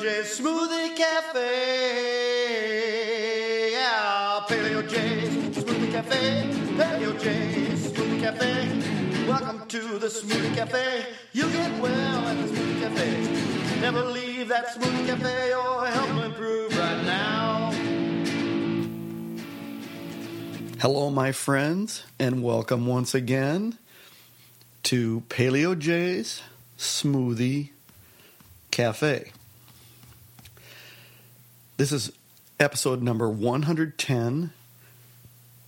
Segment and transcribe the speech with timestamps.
[0.00, 1.42] J Smoothie Cafe.
[3.72, 4.96] Yeah, Paleo J
[5.52, 6.48] Smoothie Cafe.
[6.78, 7.28] Paleo J
[7.74, 9.26] Smoothie Cafe.
[9.28, 11.04] Welcome to the Smoothie Cafe.
[11.34, 13.80] You get well at the Smoothie Cafe.
[13.82, 17.70] Never leave that Smoothie Cafe or help improve right now.
[20.80, 23.76] Hello, my friends, and welcome once again
[24.84, 26.40] to Paleo J's
[26.78, 27.68] Smoothie
[28.70, 29.32] Cafe.
[31.80, 32.12] This is
[32.58, 34.52] episode number 110,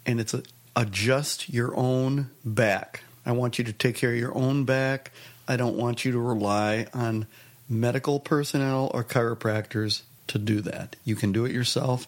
[0.04, 0.42] and it's a,
[0.76, 3.04] adjust your own back.
[3.24, 5.10] I want you to take care of your own back.
[5.48, 7.26] I don't want you to rely on
[7.66, 10.96] medical personnel or chiropractors to do that.
[11.02, 12.06] You can do it yourself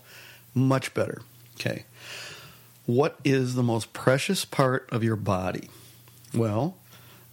[0.52, 1.22] much better.
[1.58, 1.86] Okay.
[2.84, 5.70] What is the most precious part of your body?
[6.34, 6.76] Well,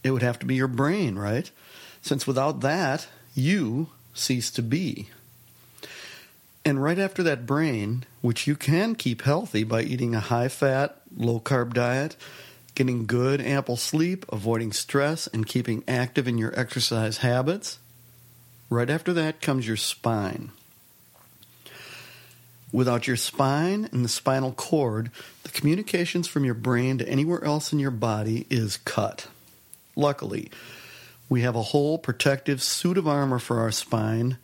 [0.06, 1.52] it would have to be your brain, right?
[2.02, 5.10] Since without that, you cease to be.
[6.64, 11.02] And right after that brain, which you can keep healthy by eating a high fat,
[11.16, 12.16] low carb diet,
[12.76, 17.80] getting good, ample sleep, avoiding stress, and keeping active in your exercise habits,
[18.70, 20.52] right after that comes your spine.
[22.72, 25.12] Without your spine and the spinal cord,
[25.44, 29.28] the communications from your brain to anywhere else in your body is cut.
[29.96, 30.50] Luckily,
[31.28, 34.38] we have a whole protective suit of armor for our spine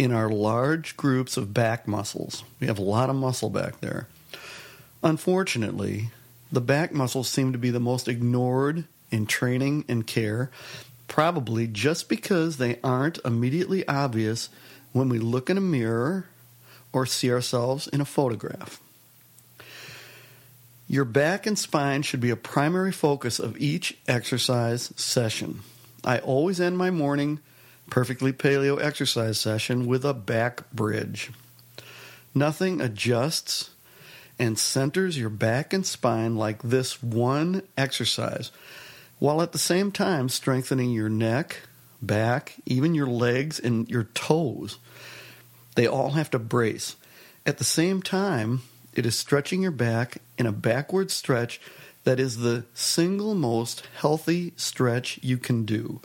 [0.00, 2.42] in our large groups of back muscles.
[2.58, 4.08] We have a lot of muscle back there.
[5.02, 6.08] Unfortunately,
[6.50, 10.50] the back muscles seem to be the most ignored in training and care,
[11.06, 14.48] probably just because they aren't immediately obvious
[14.92, 16.24] when we look in a mirror
[16.94, 18.80] or see ourselves in a photograph.
[20.88, 25.60] Your back and spine should be a primary focus of each exercise session.
[26.02, 27.40] I always end my morning
[27.90, 31.30] perfectly paleo exercise session with a back bridge.
[32.34, 33.70] Nothing adjusts
[34.38, 38.50] and centers your back and spine like this one exercise,
[39.18, 41.60] while at the same time strengthening your neck,
[42.00, 44.78] back, even your legs, and your toes.
[45.74, 46.96] They all have to brace.
[47.44, 48.62] At the same time,
[48.94, 51.60] it is stretching your back in a backward stretch
[52.04, 56.00] that is the single most healthy stretch you can do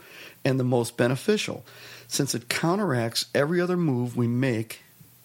[0.46, 1.66] and the most beneficial
[2.06, 4.80] since it counteracts every other move we make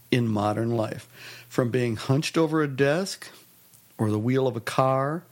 [0.09, 1.07] in modern life
[1.47, 3.29] from being hunched over a desk
[3.99, 5.23] or the wheel of a car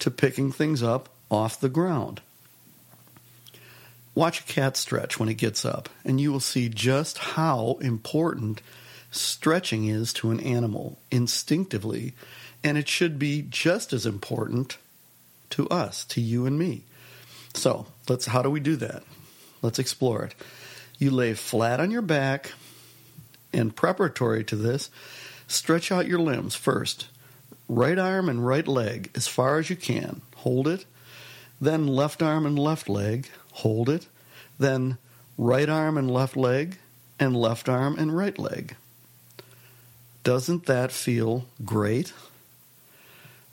[0.00, 2.20] to picking things up off the ground.
[4.16, 8.60] Watch a cat stretch when it gets up, and you will see just how important
[9.12, 12.14] stretching is to an animal instinctively,
[12.64, 14.76] and it should be just as important
[15.50, 16.82] to us, to you and me.
[17.54, 19.04] So, let's how do we do that?
[19.62, 20.34] Let's explore it.
[20.98, 22.52] You lay flat on your back,
[23.52, 24.90] and preparatory to this,
[25.48, 27.08] stretch out your limbs first.
[27.68, 30.22] Right arm and right leg as far as you can.
[30.36, 30.84] Hold it.
[31.60, 33.28] Then left arm and left leg.
[33.52, 34.06] Hold it.
[34.58, 34.98] Then
[35.38, 36.78] right arm and left leg,
[37.18, 38.76] and left arm and right leg.
[40.22, 42.12] Doesn't that feel great?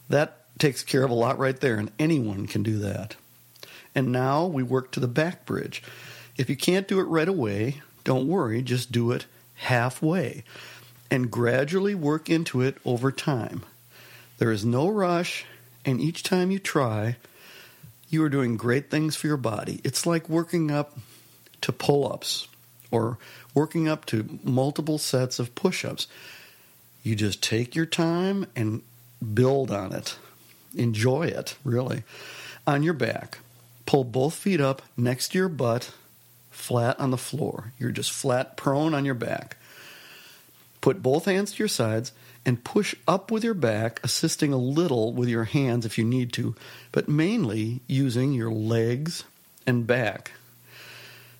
[0.09, 3.16] That takes care of a lot right there, and anyone can do that.
[3.97, 5.81] And now we work to the back bridge.
[6.37, 9.25] If you can't do it right away, don't worry, just do it
[9.55, 10.43] halfway
[11.09, 13.63] and gradually work into it over time.
[14.37, 15.45] There is no rush,
[15.83, 17.15] and each time you try,
[18.07, 19.81] you are doing great things for your body.
[19.83, 20.95] It's like working up
[21.61, 22.47] to pull ups
[22.91, 23.17] or
[23.55, 26.05] working up to multiple sets of push ups.
[27.01, 28.83] You just take your time and
[29.33, 30.17] build on it.
[30.75, 32.03] Enjoy it, really.
[32.67, 33.39] On your back,
[33.87, 35.91] pull both feet up next to your butt,
[36.51, 37.73] flat on the floor.
[37.79, 39.57] You're just flat prone on your back.
[40.81, 42.11] Put both hands to your sides
[42.45, 46.31] and push up with your back, assisting a little with your hands if you need
[46.33, 46.55] to,
[46.91, 49.23] but mainly using your legs
[49.65, 50.33] and back.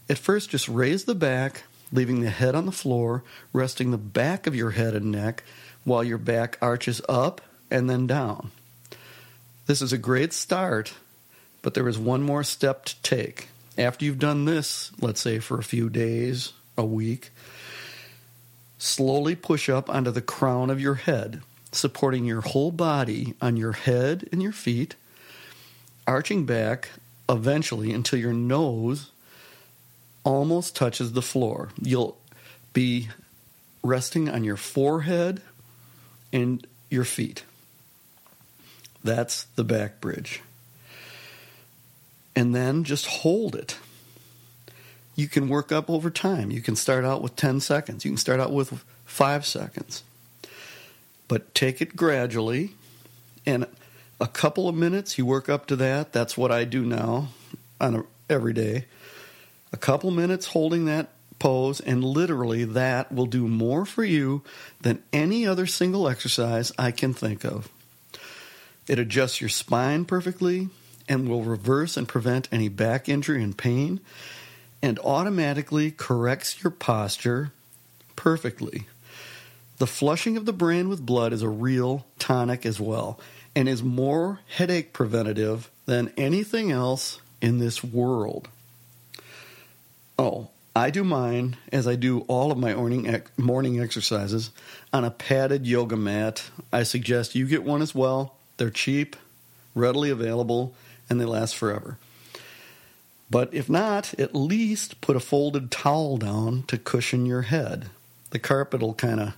[0.10, 3.24] At first, just raise the back, leaving the head on the floor,
[3.54, 5.44] resting the back of your head and neck
[5.84, 8.52] while your back arches up and then down.
[9.66, 10.94] This is a great start,
[11.68, 13.50] but there is one more step to take.
[13.78, 17.30] After you've done this, let's say for a few days, a week,
[18.78, 21.42] slowly push up onto the crown of your head,
[21.74, 24.96] supporting your whole body on your head and your feet,
[26.08, 26.88] arching back
[27.28, 29.12] eventually until your nose
[30.24, 31.72] almost touches the floor.
[31.82, 32.18] You'll
[32.72, 33.10] be
[33.84, 35.42] resting on your forehead
[36.32, 37.44] and your feet.
[39.04, 40.42] That's the back bridge.
[42.38, 43.80] And then just hold it.
[45.16, 46.52] You can work up over time.
[46.52, 48.06] You can start out with 10 seconds.
[48.06, 50.04] You can start out with 5 seconds.
[51.28, 52.76] But take it gradually
[53.48, 53.66] and
[54.20, 56.14] a couple of minutes you work up to that.
[56.14, 57.30] That's what I do now
[57.82, 58.86] on a, every day.
[59.74, 64.44] A couple minutes holding that pose, and literally that will do more for you
[64.82, 67.70] than any other single exercise I can think of.
[68.88, 70.70] It adjusts your spine perfectly
[71.08, 74.00] and will reverse and prevent any back injury and pain,
[74.82, 77.52] and automatically corrects your posture
[78.16, 78.88] perfectly.
[79.78, 83.20] The flushing of the brain with blood is a real tonic as well,
[83.56, 88.50] and is more headache preventative than anything else in this world.
[90.18, 94.52] Oh, I do mine as I do all of my morning morning exercises
[94.94, 96.50] on a padded yoga mat.
[96.72, 98.36] I suggest you get one as well.
[98.58, 99.16] They're cheap,
[99.76, 100.76] readily available,
[101.10, 101.98] and they last forever.
[103.30, 107.90] But if not, at least put a folded towel down to cushion your head.
[108.30, 109.34] The carpet will kind of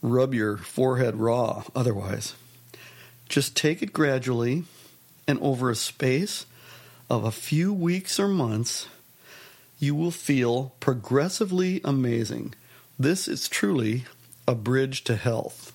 [0.00, 2.34] rub your forehead raw otherwise.
[3.28, 4.64] Just take it gradually,
[5.26, 6.46] and over a space
[7.10, 8.88] of a few weeks or months,
[9.78, 12.54] you will feel progressively amazing.
[12.98, 14.04] This is truly
[14.46, 15.72] a bridge to health.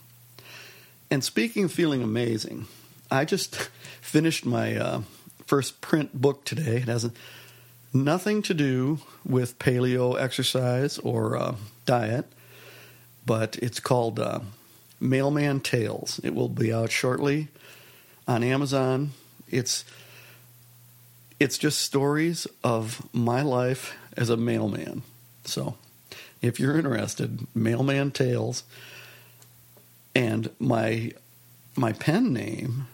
[1.12, 2.66] And speaking of feeling amazing,
[3.14, 3.56] I just
[4.02, 5.02] finished my uh,
[5.46, 6.78] first print book today.
[6.78, 7.10] It has
[7.94, 11.56] nothing to do with paleo exercise or uh,
[11.86, 12.26] diet,
[13.26, 14.40] but it's called uh,
[15.00, 16.20] Mailman Tales.
[16.24, 17.50] It will be out shortly
[18.28, 19.12] on Amazon.
[19.50, 19.86] It's
[21.40, 25.04] it's just stories of my life as a mailman.
[25.46, 25.76] So,
[26.42, 28.64] if you're interested, Mailman Tales
[30.16, 31.12] and my
[31.76, 32.88] my pen name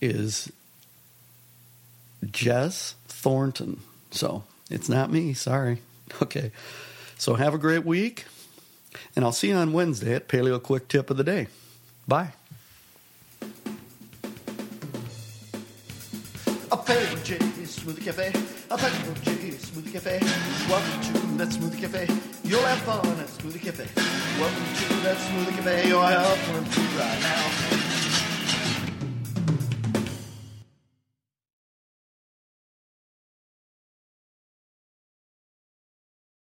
[0.00, 0.52] is
[2.30, 3.80] Jess Thornton.
[4.10, 5.82] So, it's not me, sorry.
[6.22, 6.52] Okay.
[7.18, 8.24] So, have a great week.
[9.14, 11.48] And I'll see you on Wednesday at Paleo Quick Tip of the Day.
[12.06, 12.32] Bye.
[16.72, 17.18] A Paleo
[17.66, 18.28] Smoothie Cafe.
[18.28, 19.14] A Paleo
[19.58, 20.18] Smoothie Cafe.
[20.68, 22.08] Welcome to that Smoothie Cafe.
[22.44, 23.86] You'll have fun at Smoothie Cafe.
[24.40, 25.82] Welcome to that Smoothie Cafe.
[25.82, 26.64] Oh, You'll have fun
[26.98, 27.20] right
[28.22, 28.27] now.